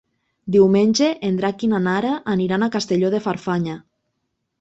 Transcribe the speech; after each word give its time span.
Diumenge 0.53 1.09
en 1.27 1.35
Drac 1.41 1.65
i 1.67 1.69
na 1.73 1.81
Nara 1.87 2.13
aniran 2.37 2.65
a 2.65 2.71
Castelló 2.77 3.13
de 3.17 3.21
Farfanya. 3.27 3.77